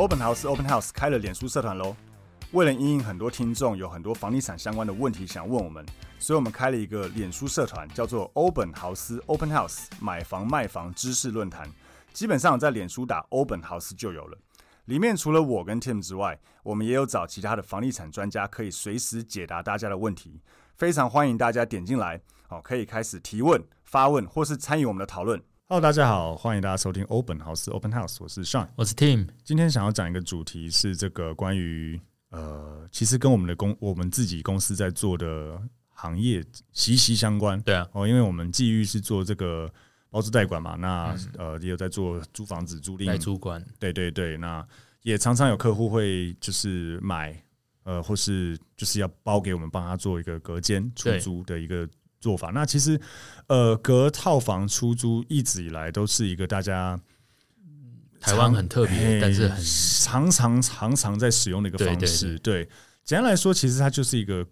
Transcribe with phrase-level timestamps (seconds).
[0.00, 1.96] Open House Open House 开了脸书社团喽！
[2.52, 5.84] 为了因应很多听众有很多房地产相关的问题想问我们，
[6.20, 11.68] 所以我们开了一个脸书社团，叫做欧本豪斯 Open House 买房卖房知识论坛。
[12.12, 14.38] 基本上在脸书打欧本豪斯就有了。
[14.84, 20.40] 里面除了我跟 Tim 之外，我们也有找其他的房地产专家，可以随时解答大家的问题。
[20.76, 25.42] 非常欢迎大家点进来，哦，可以开始提问、发问或是参与我们的讨论。
[25.70, 29.28] Hello，大家好，欢迎大家收听 Open House Open House，我是 Sean，我是 Tim。
[29.44, 35.60] 今天想要讲一个主题是这个关于呃，其实跟我们的公我们自己公司在做的
[35.90, 37.60] 行业息息相关。
[37.60, 39.70] 对啊，哦，因为我们际遇是做这个
[40.08, 43.62] 包租代管嘛，那、嗯、呃也有在做租房子租赁代租管。
[43.78, 44.66] 对对对，那
[45.02, 47.38] 也常常有客户会就是买
[47.82, 51.86] 呃，或是就是要包给我们帮他做一个隔间出租的一个。
[52.20, 53.00] 做法，那其实，
[53.46, 56.98] 呃，隔套房出租一直以来都是一个大家
[58.20, 62.38] 台湾很特别，但是很常常常常在使用的一个方式。
[62.38, 62.68] 对，
[63.04, 64.46] 简单来说，其实它就是一个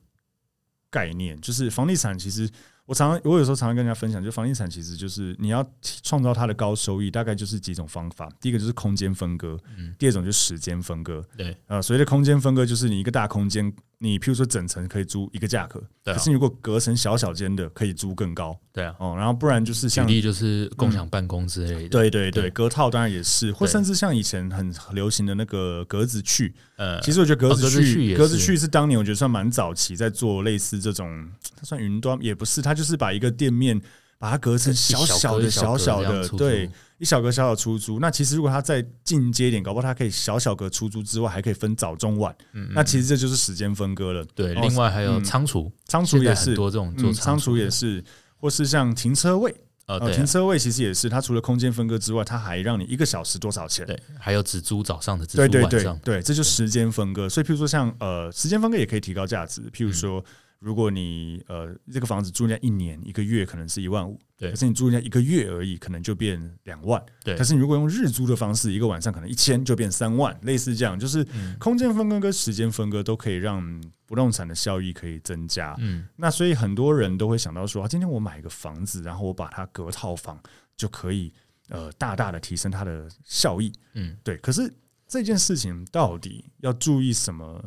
[0.91, 2.49] 概念，就是房地产其实。
[2.89, 5.69] 我常常，我有时候常常跟大家分享，就房地产其实就是你要
[6.05, 8.31] 创造它的高收益，大概就是几种方法。
[8.41, 11.21] 第一个就是空间分割，嗯，第二种就是时间分割。
[11.37, 18.59] 对，呃，所谓的空间分割就是你一个大空间，你譬如说整层可以租一个价格，对，可是如果隔成小小间的，可以租更高。
[18.71, 21.89] 对啊，哦，然后不然就是像，举例就是共享办公之类的。
[21.89, 26.55] 对对对，隔套当然也是，或甚至像以前很流行的那个格子去。
[26.77, 31.27] 呃，其实我觉得格子去，格子去是当年我觉得算蛮早期在做类似这种，
[31.57, 33.81] 它算云端也不是，它就是把一个店面
[34.19, 37.99] 把它隔成小小的、小小的，对，一小格小小出租。
[38.01, 42.35] 那其实如果它再进阶一点，搞不好它可以小小格出租之外，还可以分早中晚。
[42.55, 44.25] 嗯，那其实这就是时间分割了。
[44.35, 48.03] 对，另外还有仓储，仓储也是多这种做仓储也是，
[48.41, 49.55] 或是像停车位。
[49.85, 53.87] 呃，停车位其实也是，它除了空间分割之外，它还让你一个小时多少钱？
[53.87, 55.69] 对，还有只租早上的，只租晚上。
[55.69, 57.29] 对对对，对，这就时间分割。
[57.29, 59.61] 所以，譬如说像呃，时间分割也可以提高价值。
[59.71, 60.25] 譬如说。
[60.59, 67.37] 如果你呃这个房子租人家一年一个月可能是一万五，对，可是你租人家一个月而已，可能就变两万，对。
[67.37, 71.27] 可是你如果用日租的方式，一个晚上可能一千就变三万，类似这样，就是
[71.59, 73.63] 空间分割跟时间分割都可以让
[74.07, 75.75] 不动产的效益可以增加。
[75.79, 80.41] 嗯，那所以很多人都会想到说，啊，今天我买一个房子，然后我把它隔套房，
[80.77, 81.33] 就可以
[81.69, 83.71] 呃大大的提升它的效益。
[83.95, 84.37] 嗯，对。
[84.39, 84.73] 可是
[85.07, 87.63] 这件事情到底要注意什么？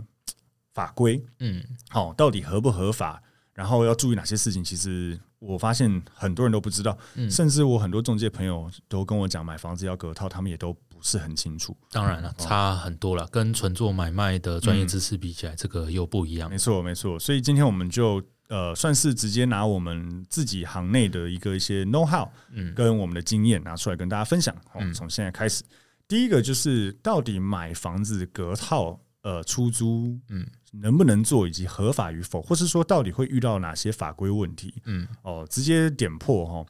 [0.79, 3.21] 法规，嗯，好，到底合不合法？
[3.53, 4.63] 然后要注意哪些事情？
[4.63, 11.75] 其实我发现很多人都不知道，嗯，甚至我很多中介朋友都跟我讲，买房子要隔套，他们也都不是很清楚。
[11.91, 16.49] 当然了，差很多了，跟纯做买卖的专业知识比起来，这个又不一样。
[16.49, 17.19] 没错，没错。
[17.19, 24.55] 所以今天我们就呃，算是直接拿我们自己行内的一个一些 know how，嗯，跟我们的经验拿出来跟大家分享。
[24.71, 25.65] 好，从现在开始，
[26.07, 28.97] 第一个就是到底买房子隔套。
[29.21, 34.73] 呃，出租，嗯，能不能做，以及合法与否，或是说到底会遇到哪些法规问题？
[34.85, 36.65] 嗯，哦，直接点破哈。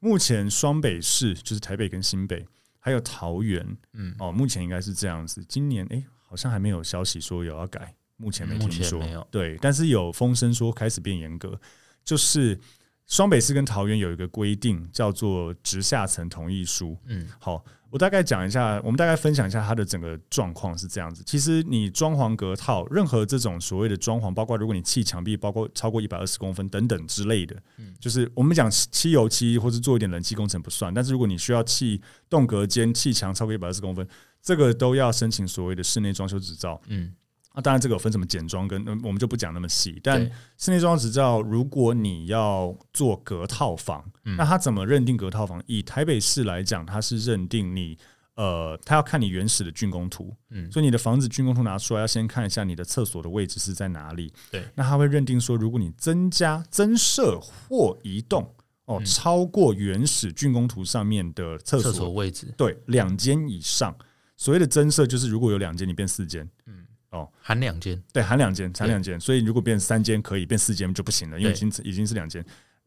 [0.00, 2.44] 目前双北市就是台北跟新北，
[2.80, 5.44] 还有桃园，嗯，哦，目前应该是这样子。
[5.48, 9.24] 今年哎、欸，好像还没有消息说有要改，目前没听说，没有。
[9.30, 11.60] 对，但是有风声说开始变严格，
[12.04, 12.58] 就是
[13.06, 16.96] 双北市跟桃园有一个规定，叫做直下层同意书。
[17.06, 17.64] 嗯，好。
[17.90, 21.22] 我大概讲一下，我们大概分享一下它的整个状况是这样子。
[21.26, 32.00] 其实你装潢隔套，任何这种所谓的装潢，包括如果你砌墙壁，包括超过一百二十公分等等之类的，嗯，就是我们讲漆油漆或者做一点冷气工程不算，但是如果你需要砌
[32.30, 34.08] 动隔间、砌墙超过一百二十公分，
[34.40, 37.12] 这个都要申请所谓的室内装修执照，嗯。
[37.54, 40.00] 那、啊、当然，这个有分什么简装跟，我们就不讲那么细。
[40.02, 40.18] 但
[40.56, 45.62] 室内装修执照，如果你要做隔套房，嗯、那他怎么认定隔套房？
[45.66, 47.98] 以台北市来讲，他是认定你，
[48.36, 54.32] 呃，他要看你原始的竣工图，嗯，所以你的房子竣工图拿出来，要先看一下你的厕所的位置是在哪里。
[54.50, 58.42] 对，那他会认定说，如果你增加、增设或移动，
[58.86, 63.94] 哦，嗯、超过原始竣工图上面的厕所位置，对，两间以上，
[64.38, 66.86] 所谓的增设就是如果有两间，你变四间，嗯。
[67.12, 69.18] 哦，含两间，对，含两间，含两间。
[69.20, 72.44] 所以如果变三间可以，变四间就不行了，因为已经已经是两间。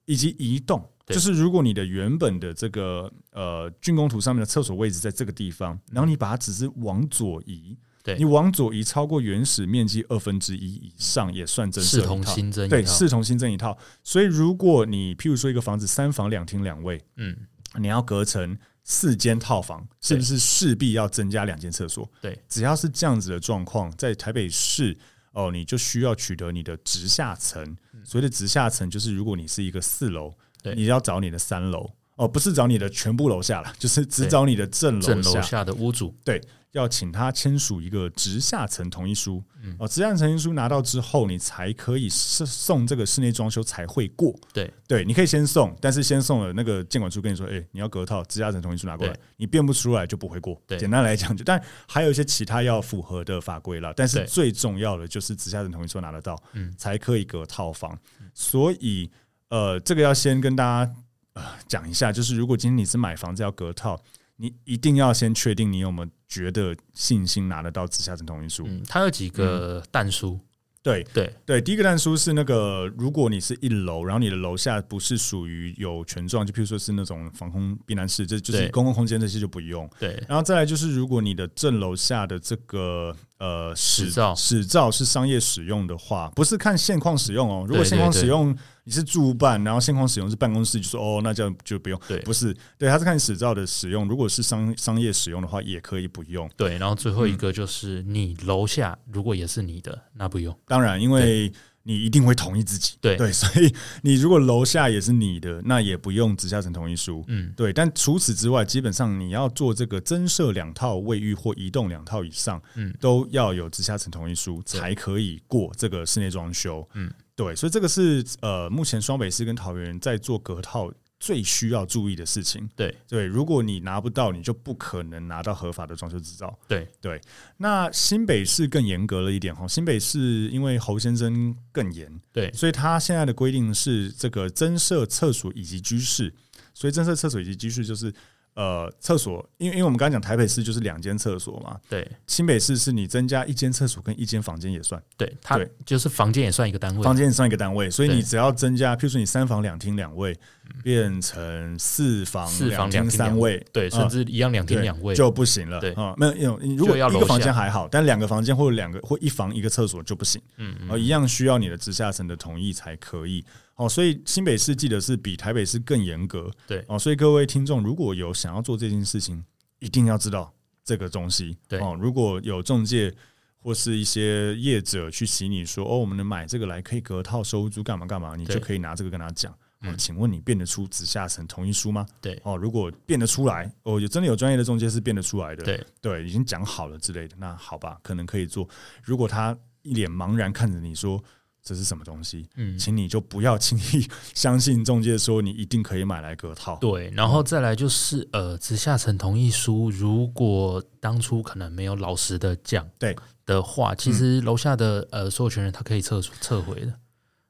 [0.08, 13.76] 以及移动，就是如果你的原本的这个呃竣工图上面的厕所位置在这个地方，然后你把它只是往左移，对，你往左移超过原始面积二分之一以上也算增设一套，视同新增，对，视同新增一套。
[14.04, 17.36] 所以如果你譬如说一个房子三房两厅两卫，嗯，
[17.80, 18.56] 你要隔成
[18.86, 22.10] 四间套房，是不是势必要增加两间厕所？
[22.22, 24.98] 对，只要是这样子的状况，在台北市。
[25.38, 27.76] 哦，你就需要取得你的直下层。
[28.06, 30.34] 所谓的直下层，就是如果你是一个四楼，
[30.78, 31.92] 你要找你的三楼。
[32.16, 36.14] 哦，不是找你的全部楼下了，就是只找你的正楼下，下的屋主。
[36.24, 36.42] 对。
[36.72, 44.38] 要请他签署一个直下层同意书，嗯哦，直下层同意书拿到之后，你才可以送送这个室内装修才会过。
[44.52, 50.62] 对对，你可以先送，但是先送了那个监管处跟你说，哎，你要隔套直下层同意书拿过来，你变不出来就不会过。
[50.78, 57.98] 简单来讲，就但还有一些其他要符合的法规了，但是最重要的就是直下层同意书拿得到，嗯才可以隔套房。
[58.34, 59.10] 所以，
[59.48, 60.94] 呃，这个要先跟大家
[61.36, 63.98] 呃讲一下，就是如果今天你是买房子要隔套。
[64.38, 68.66] 你一定要先确定你有没有觉得信心拿得到直下层同意书。
[68.68, 70.34] 嗯，它有几个弹书。
[70.34, 70.42] 嗯
[70.86, 79.90] 对对对，第一个弹书是那个，如果你是一楼，然后你的楼下不是属于有权状，就譬如说是那种防空避难室，这就是公共空间，这些就不用。
[80.00, 87.66] 对，然后再来就是，如果你的正楼下的这个呃史照史照是商业使用的话，不是看现况使用哦。
[87.68, 88.56] 如果现况使用
[88.86, 92.00] 你是住办，然后现况使用是办公室，就说哦，那这样就不用。
[92.08, 94.08] 对，不是，对，他是看使照的使用。
[94.08, 96.50] 如果是商商业使用的话，也可以不用。
[96.56, 100.56] 对，然后最后一个就是你楼下如果也是你的，那不用。
[100.68, 101.52] 当然，因为
[101.88, 103.72] 你一定会同意自己，对对， 所以
[104.02, 107.72] 你如果楼下也是你的，那也不用直下层同意书，嗯，对。
[107.72, 117.56] 但除此之外，基本上你要做这个增设两套卫浴或移动两套以上，嗯，都要有直下层同意书才可以过这个室内装修，嗯，对。
[117.56, 120.92] 所以这个是呃，目前双北市跟桃园在做隔套。
[121.18, 126.56] 最需要注意的事情，对对，如果你拿不到，你就不可能拿到合法的装修执照。
[126.68, 127.20] 对对，
[127.58, 136.32] 那新北市更严格了一点哈，新北市因为侯先生更严，对，所以他现在的规定是这个增设厕所以及居室，
[136.74, 138.14] 所以增设厕所以及居室就是。
[138.56, 150.34] 呃，厕所，因为因为我们刚刚讲台北市就是两间厕所嘛，对，新北市是你增加一间厕所跟一间房间也算，对，它就是房间也算一个单位，房间也算一个单位，所以你只要增加，譬如说你三房两厅两卫
[150.82, 155.14] 变成四房两厅三卫，对，甚至一样两厅两卫。
[155.14, 155.92] 就不行了，对。
[155.92, 163.44] 啊，没有，如果一个房间还好，但两个房间或者两个或一房一个厕所就不行，嗯，啊，一样需要你的直下层的同意才可以。
[163.76, 166.84] 哦，所以新北市记得是比台北市更严格，对。
[166.88, 169.44] 哦，所以各位听众如果有想要做这件事情，
[169.80, 171.80] 一定要知道这个东西，对。
[171.80, 173.14] 哦，如果有中介
[173.58, 179.52] 或是一些业者去洗你说哦，我们能买这个来可以隔套收租干嘛干嘛，你就可以拿这个跟他讲，
[179.82, 182.06] 哦，请问你变得出直下层同意书吗？
[182.22, 182.40] 对。
[182.46, 185.86] 哦，如果变得出来，哦，有真的有专业的中介是变得出来的，对。
[186.00, 188.66] 对，已经讲好了之类的，那好吧，可能可以做。
[189.04, 191.22] 如果他一脸茫然看着你说。
[191.66, 192.48] 这是什么东西？
[192.58, 196.78] 嗯，请你就不要轻易相信中介说你一定可以买来隔套。
[196.78, 203.18] 对，然后再来就是呃，直下层同意书，如果当初可能没有老实的讲，对
[203.48, 206.94] 的话，其实楼下的呃所有权人他可以撤撤回的，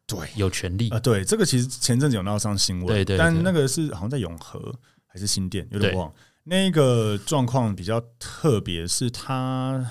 [0.07, 0.99] 对，有权利啊。
[1.01, 4.73] 对，这个其实前阵子有闹上新闻，对对，但那个是好像在永和
[5.05, 6.09] 还是新店，有点忘。
[6.45, 9.85] 那个状况比较特别，是他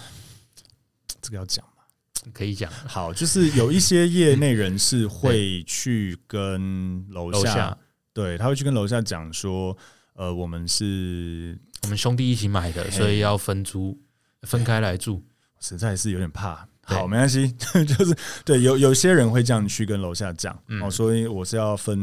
[1.20, 1.62] 这个要讲。
[2.32, 2.70] 可以讲。
[2.86, 7.78] 好，就是有一些业内人士会去跟楼下，下，
[8.12, 9.76] 对，他会去跟楼下讲说，
[10.14, 13.98] 呃，我们是我们兄弟一起买的，所以要分租，
[14.42, 15.22] 分开来住，
[15.60, 16.68] 实在是有点怕。
[16.84, 17.50] 好，没关系，
[17.86, 21.98] 就是对，有有些人会这样去跟楼下讲，哦，所以我是要分，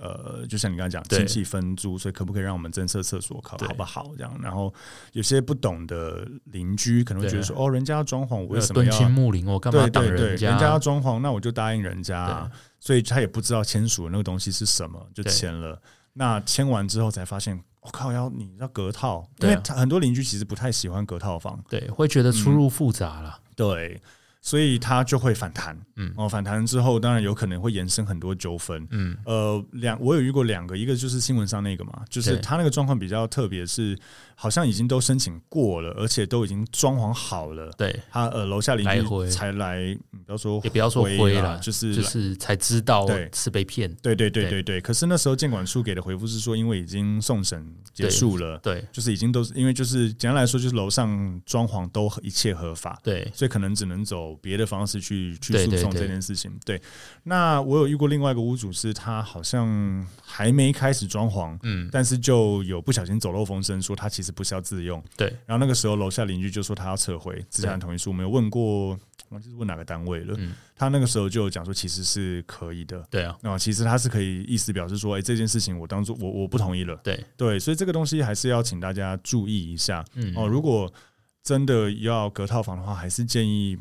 [0.00, 4.12] 呃，就像你刚才讲，亲戚分租，所以可不可以让我们增设厕所，考好不好？
[4.16, 4.72] 这样，然后
[5.12, 9.46] 有些不懂的邻居可能会觉得说，哦，人家要装潢，我为什么要敦亲睦邻？
[9.46, 10.50] 我干嘛挡人家？
[10.50, 15.80] 人家要装潢，那我就答应人家，所以他也不知道签署的那个东西是什么，就签了。
[16.12, 23.40] 那签完之后才发现，我靠，要你要隔套，因为很多邻居其实不太喜欢隔套房，对，会觉得出入复杂了。
[23.56, 24.00] 对，
[24.40, 33.98] 所以它就会反弹，嗯，哦，反弹之后，当然有可能会延伸很多纠纷，嗯，呃，两我有遇过两个，一个就是新闻上那个嘛，就是他那个状况比较特别，是
[34.34, 37.70] 好像已经都申请过了，而且都已经装潢好了。
[37.76, 43.92] 对，他呃楼下邻居才来，不要说也不要说灰了，就是就是才知道是被骗。
[44.02, 44.80] 对对对对对。
[44.80, 56.52] 可是那时候监管处给的回复是说，因为已经送审结束了，对，就是已经都是因为就是简单来说，就是楼上装潢都一切合法，对，所以可能只能走别的方式去去诉讼这件事情。
[56.64, 56.80] 对，
[57.22, 65.28] 那我有遇过另外一个屋主，是他好像还没开始装潢，嗯，但是就有不小心走漏风声，说他其实不是要自用，对。
[65.46, 68.98] 然后那个时候楼下邻居就说他要撤回资产同意书，我没有问过，
[69.30, 70.38] 忘记是问哪个单位了。
[70.76, 77.24] 他那个时候就讲说其实是可以的，对啊，那其实他是可以意思表示说，哎，这件事情我当做我我不同意了，对。
[77.36, 80.32] 对，所以这个东西还是要请大家注意一下，嗯。
[80.36, 80.92] 哦，如果
[81.42, 83.78] 真的要隔套房的话，还是建议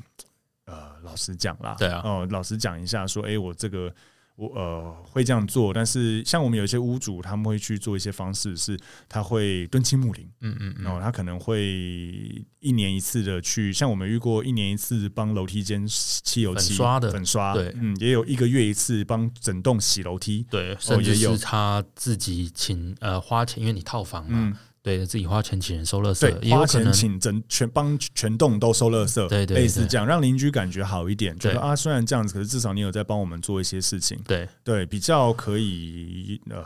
[0.65, 3.93] 呃老实讲啦，对啊，哦老实讲一下说，哎，我这个。
[4.35, 24.31] 我呃会这样做，但是像我们有一些屋主，他们会去做一些方式，是他会敦亲睦邻，嗯嗯，然后他可能会一年一次的去，像我们遇过一年一次帮楼梯间漆油漆粉刷的粉刷，对，嗯，也有一个月一次帮整栋洗楼梯，对，甚至是他自己请呃花钱，因为你套房嘛。
[24.49, 36.65] 嗯对，自己花钱请人收垃圾，对，花钱请整全帮全栋都收垃圾，对对，类似这样，让邻居感觉好一点，觉得啊，虽然这样子，可是至少你有在帮我们做一些事情，对对，比较可以呃，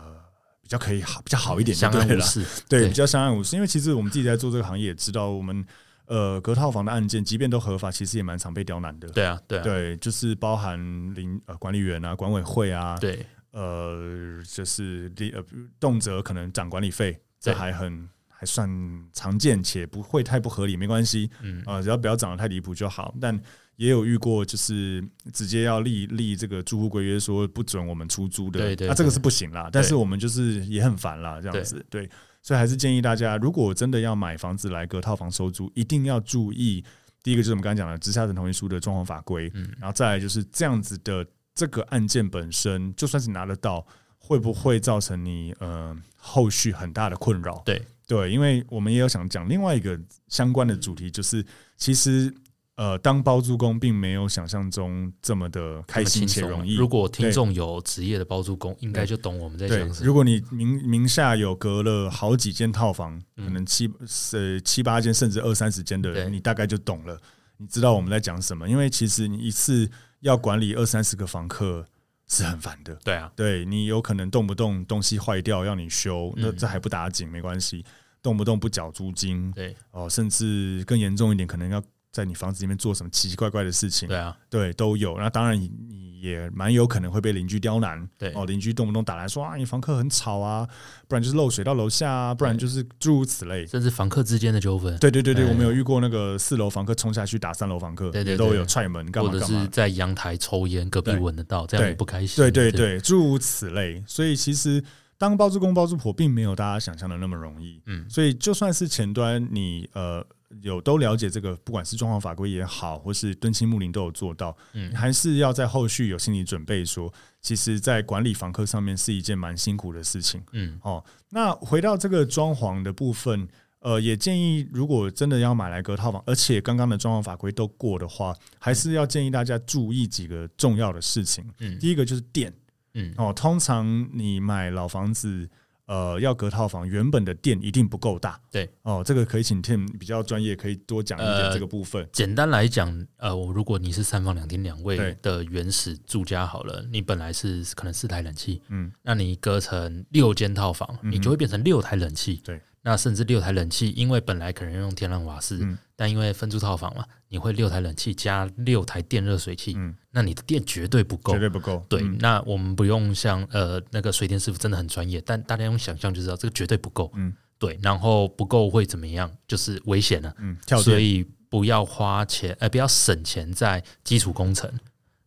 [0.64, 3.56] 比较可以好，比较好一点，相安无事，对，比较相安无事。
[3.56, 5.64] 因为其实我们自己在做这个行业，也知道我们
[6.08, 9.08] 呃隔套房的案件，即便都合法，其实也蛮常被刁难的。
[9.10, 10.80] 对啊，对对，就是包含
[11.14, 15.44] 邻呃管理员啊、管委会啊，对，呃，就是呃
[15.80, 17.16] 动辄可能涨管理费。
[17.40, 18.70] 这还很还算
[19.14, 23.16] 常见，且不会太不合理，没关系，嗯啊，只要不要涨得太离谱就好。
[23.20, 23.40] 但
[23.78, 25.04] 也有遇过，就是
[25.34, 29.70] 直接要立立这个住户规约，说不准我们出租的，对对，那这个是不行啦。
[29.72, 32.10] 但是我们就是也很烦啦，这样子，对，
[32.42, 36.84] 所以还是建议大家，如果真的要买房子来隔套房收租，一定要注意，
[37.22, 43.86] 第一个就是我们刚才讲的直下层同意书的状况法规，嗯，然后再来就是这样子的这个案件本身，就算是拿得到。
[44.18, 47.62] 会不会造成你呃后续很大的困扰？
[47.66, 51.46] 对对，因为我们也有想讲另外一个相关的主题，就是
[51.78, 52.34] 其实
[52.76, 56.76] 呃当包租公并没有想象中这么的开心且容易。
[56.76, 60.06] 如果听众有职业的包租公，应该就懂我们在讲什么。
[60.06, 63.90] 如果你名名下有隔了好几间套房，可能七
[64.34, 67.20] 呃七八间甚至二三十间的人，你大概就懂了，
[67.58, 68.68] 你知道我们在讲什么。
[68.70, 69.90] 因为其实你一次
[70.22, 71.86] 要管理二三十个房客。
[72.28, 77.86] 是很烦的，对啊，对你有可能动不动东西坏掉要你修，那这还不打紧，没关系，
[78.22, 79.76] 动不动不缴租金，对。
[79.92, 81.84] 哦，甚至更严重一点，可能要。
[82.18, 84.08] 在你房子里面做什么奇奇怪怪的事情？
[84.08, 85.20] 对啊，对，都有。
[85.20, 88.10] 那当然，你你也蛮有可能会被邻居刁难。
[88.18, 90.68] 对哦，邻居动不动打来说啊，你房客很吵啊，
[91.08, 94.98] 不然就是漏水到楼下啊，不然就是诸如此类，甚至房客之间的纠纷。
[94.98, 102.44] 对对对对，我们有遇过那个四楼房客冲下去打三楼房客，对对，都有踹门干嘛干嘛，或者是在阳台抽烟，隔壁闻得到，这样也不开心。
[102.44, 104.04] 对对对，诸如此类。
[104.08, 104.84] 所以其实
[105.18, 107.82] 当包租公包租婆并没有大家想象的那么容易。
[107.86, 110.26] 嗯，所以就算是前端你呃。
[110.62, 123.46] 有都了解这个，不管是装潢法规也好，或是敦亲睦邻都有做到，嗯，还是要在后续有心理准备，说其实，在管理房客上面是一件蛮辛苦的事情，嗯，哦，那回到这个装潢的部分，
[123.80, 132.52] 呃，也建议如果真的要买来隔套房，而且刚刚的装潢法规都过的话，还是要建议大家注意几个重要的事情，嗯，第一个就是电，
[132.98, 135.50] 嗯，哦，通常你买老房子。
[135.88, 138.38] 呃，要隔套房，原本的店一定不够大。
[138.52, 142.04] 对，哦，这个可以请 Tim 比较专业，可以多讲一点这个部分。
[142.04, 152.42] 呃、简单来讲，呃，我如果你是三房两厅两卫的原始住家好了，你本来是可能四台冷气，嗯，那你隔成六间套房，你就会变成六台冷气。
[152.44, 152.62] 对。
[152.84, 161.86] 那甚至六台冷气，因为本来可能用天然瓦斯，嗯、但因为分租套房嘛，你会六台冷气加六台电热水器，嗯、那你的电绝对不够，绝对不够。
[161.90, 167.12] 对，嗯、那我们不用像呃那个水电师傅真的很专业，但大家用想象就知道这个绝对不够。
[167.16, 169.30] 嗯，对，然后不够会怎么样？
[169.48, 170.34] 就是危险了。
[170.38, 174.72] 嗯，所以不要花钱，呃，不要省钱在基础工程。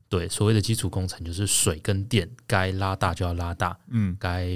[0.09, 3.79] 对，所谓的基础工程就是水跟电，该拉大就要拉大。
[3.91, 4.49] 嗯，该。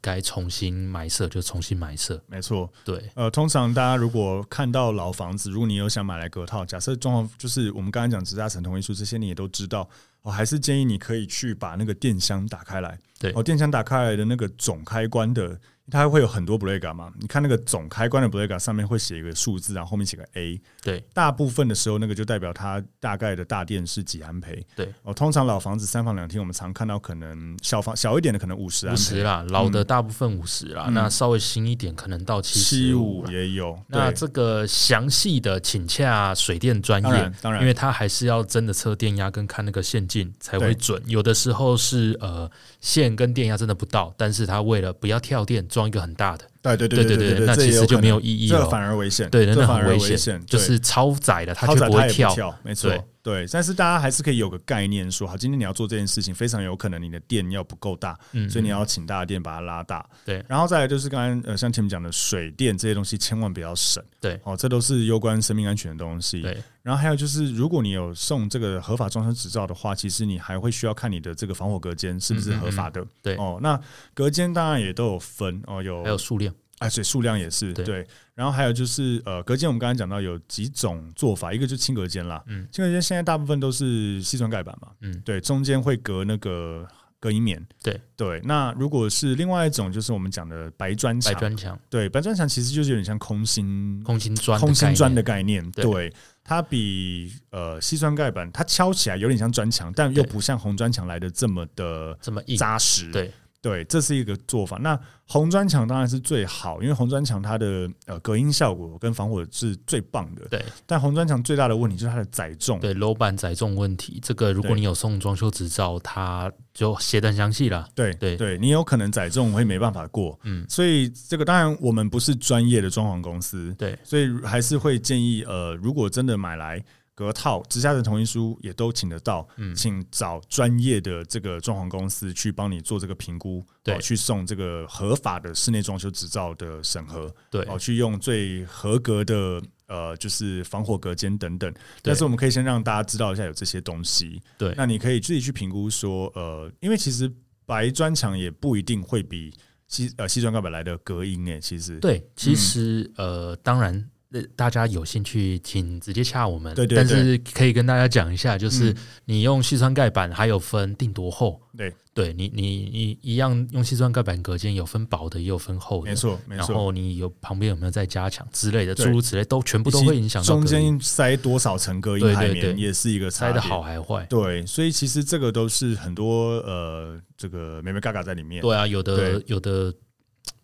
[0.00, 2.70] 该重新埋设就重新埋设，没错。
[2.84, 9.88] 对，呃，通常大家如果看到老房子，如果你有想买来隔套，假设装潢就是我们刚才讲直大层同意书这些，你也都知道。
[10.22, 12.96] 我还是建议你可以去把那个电箱打开来。
[13.18, 15.58] 对，哦，电箱打开来的那个总开关的。
[15.90, 17.12] 它会有很多 breaker 嘛？
[17.20, 20.60] 你看那个总开关的 breaker 上面会写一个数字，然后后面写个 A。
[20.82, 24.64] 对，大部分的时候那个就代表它大概的大电是几安培。
[24.76, 29.00] 对，哦，通常老房子三房两厅，我们常看到可能小房小一点的可能五十安培。
[29.00, 33.78] 五十啦，老的大部分五十啦，那稍微新一点可能到七七五也有。
[33.88, 41.02] 那这个详细的请洽水电专业，当然，当然，因为它还是要真的测电压跟看那个线径才会准。
[41.06, 46.51] 有的时候是呃线跟电压真的不到，但是它为了不要跳电，装一个很大的。
[46.62, 49.28] 对对对对对对，那其实就没有意义了，这反而危险。
[49.30, 52.56] 对，那很危险，就是超载的，它就不会跳。
[52.62, 52.88] 没错，
[53.20, 53.44] 对。
[53.50, 58.16] 但是大家还是可以有个概念，说好，今天你要做这件事情，非常有可能你的电要不够大，
[58.48, 60.08] 所以你要请大的电把它拉大。
[60.24, 60.44] 对。
[60.48, 64.00] 然后再来就是刚才呃，像前面讲的水电这些东西，千万不要省。
[64.20, 64.40] 对。
[64.44, 66.42] 哦，这都是攸关生命安全的东西。
[66.42, 66.56] 对。
[66.82, 73.04] 然后还有就是，如果你有送这个合法装修执照的话，其实你还会需要看你的这个防火隔间是不是合法的。
[73.22, 73.36] 对。
[73.36, 73.80] 哦，那
[74.14, 76.51] 隔间当然也都有分哦，有还有数量。
[76.82, 86.86] 哎，所以数量也是对，对，然后还有就是呃，隔间我们刚才讲到有几种做法，一个就是轻隔间啦，嗯，轻隔间现在大部分都是矽酸盖板嘛，嗯，对，中间会隔那个
[87.20, 88.40] 隔音棉，对对。
[88.44, 96.12] 那如果是另外一种，就是我们讲的白砖墙，白砖墙，对，白砖墙其实就是有点像空心空心砖空心砖的概念，对，对，
[96.42, 103.30] 它比呃西砖盖板它敲起来有点像砖墙，但又不像红砖墙来的这么的这么扎实，对。
[103.62, 104.76] 对，这是一个做法。
[104.78, 110.42] 那红砖墙当然是最好，因为红砖墙它的呃隔音效果跟防火是最棒的。
[110.50, 114.18] 对，但红砖墙最大的问题就是它的载重，对楼板载重问题。
[114.20, 117.88] 这个如果你有送装修执照，它就写的很详细了。
[117.94, 120.36] 对对对，你有可能载重会没办法过。
[120.42, 126.82] 嗯，所以这个当然我们不是专业的装潢公司，对，所以还是会建议呃，如果真的买来。
[127.14, 141.72] 隔套直下层同意书也都请得到，嗯，请找专业的这个装潢公司去帮你做这个评估，对，去送这个合法的室内装修执照的审核，对，哦，去用最合格的呃，就是防火隔间等等。
[142.00, 147.30] 但是我们可以先让大家知道一下有这些东西，对，那你可以自己去评估说，呃，因为其实
[147.66, 149.52] 白砖墙也不一定会比
[149.86, 151.98] 西呃西砖盖板来的隔音诶，其实。
[151.98, 154.08] 对，其实、嗯、呃，当然。
[154.56, 156.74] 大家有兴趣，请直接洽我们。
[156.74, 158.94] 对对对，但是可以跟大家讲一下，就是
[159.26, 161.60] 你用细酸盖板，还有分定多厚。
[161.76, 166.10] 对，对你你你一样用细酸盖板隔间，有分薄的，也有分厚的。
[166.10, 166.68] 没错，没错。
[166.68, 170.46] 然后你有旁边有没有再加强之类的，诸如此类，都全部都会影响到。
[170.46, 174.26] 中间塞多少层隔音海绵，也是一个塞的好还坏。
[174.26, 178.62] 对，所以其实这个都是很多呃，这个美美嘎嘎在里面。
[178.62, 179.92] 对啊，有的有的。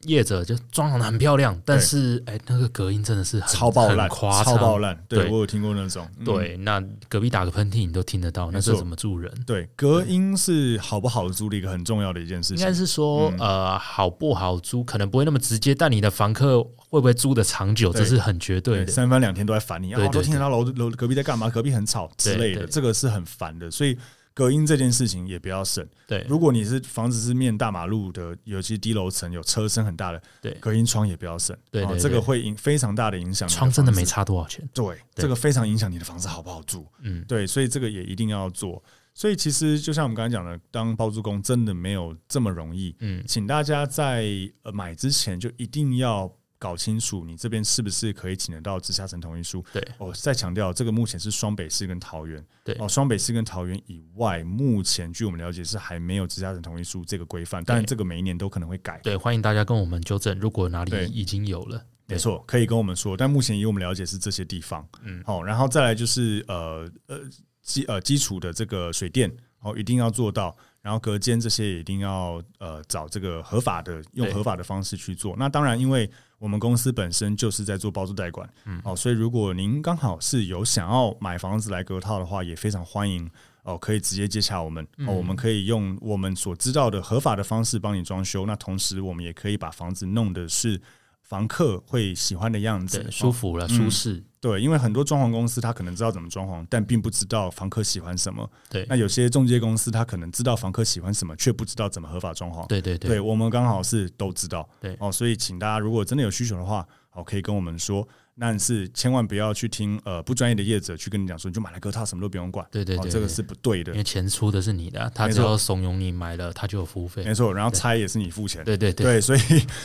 [0.03, 4.97] 业者就装潢的很漂亮，但是哎，那个隔音真的是超爆烂，超爆烂。
[5.09, 9.33] 对，我有听过那种，对，那隔壁打个喷嚏你都听得到，那是怎么住人？
[9.45, 12.59] 对，隔音是好不好租的一个很重要的一件事情。
[12.59, 18.93] 应该是说，呃，好不好租可能不会那么直接，但你的房客会不会租的长久，这是很绝对的。
[18.93, 23.99] 三番两天都在烦你，啊，都听得到楼楼隔壁在干嘛，隔壁很吵之类的，这个是很烦的，所以。
[24.39, 25.85] 隔音这件事情也不要省。
[26.07, 31.57] 对，如果你是房子是面大马路的，尤其低楼层有车声很大的，对，隔音窗也不要省。
[31.73, 33.49] 对，这个会影非常大的影响。
[33.49, 34.65] 窗真的没差多少钱。
[34.73, 36.87] 对，这个非常影响你的房子好不好住。
[37.01, 38.81] 嗯，对，所以这个也一定要做。
[39.13, 42.95] 所以其实就像我们刚才讲的，当包租公真的没有这么容易。
[43.01, 44.25] 嗯，请大家在
[44.63, 46.33] 呃买之前就一定要。
[46.59, 49.65] 搞清楚你这边是不是可以请得到直辖市同意书？
[49.73, 52.45] 对，我再强调，这个目前是双北市跟桃园。
[52.65, 59.01] 对，哦，双北市跟桃园以外，目前据我们了解是还没有直辖市同意书这个规范，但这个每一年都可能会改。
[59.05, 63.17] 对，欢迎大家跟我们纠正，如果哪里已经有了，没错，可以跟我们说。
[63.17, 64.85] 但目前以我们了解是这些地方。
[65.05, 67.21] 嗯，好，然后再来就是呃呃
[67.63, 70.57] 基呃基础的这个水电，哦，一定要做到。
[70.89, 75.37] 然后隔间这些也一定要呃找这个合法的，用合法的方式去做。
[75.37, 83.31] 那当然，因为我们公司本身就是在做包租代管，嗯，哦，所以如果您刚好是有想要买房子来隔套的话，也非常欢迎
[83.65, 88.47] 哦，可以直接接洽我们哦，我们可以用我们所知道的合法的方式帮你装修。
[88.47, 90.81] 那同时，我们也可以把房子弄的是
[91.23, 94.25] 房客会喜欢的样子，舒服了，哦，舒适。
[94.41, 98.49] 对，因为很多装潢公司他可能知道怎么装潢，但并不知道房客喜欢什么。
[98.71, 102.67] 对，那有些中介公司他可能知道房客喜欢什么，却不知道怎么合法装潢。
[102.67, 104.69] 对对对，对我们刚好是都知道。
[104.81, 108.07] 对哦，所以请大家如果真的有需求的话，好，可以跟我们说。
[108.41, 112.67] 但是千万不要去听呃不专业的业者去跟你讲说，你就买了个套，什么都不用管。
[112.71, 117.25] 对对对，这个是不对的，因为钱出的是你的，他只要怂恿你买了，他就有服务费。
[117.25, 118.65] 没错，然后拆也是你付钱。
[118.65, 119.41] 对对对，对，所以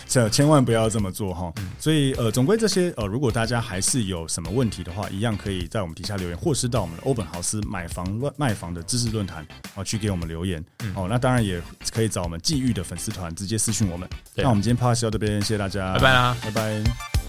[0.08, 1.52] 这千万不要这么做哈。
[1.80, 10.64] 所以呃，总归这些呃，如果大家还是有什么问题的话，一样可以在我们底下留言，或是到我们的欧本豪斯买房乱卖房的知识论坛啊去给我们留言。
[10.96, 11.62] 哦，那当然也
[11.92, 14.08] 可以找我们际遇的粉丝团直接私讯我们。
[14.36, 17.23] 那我们今天 podcast 到这边，谢谢大家，拜拜啦，拜拜。